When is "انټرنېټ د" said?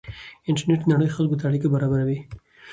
0.49-0.87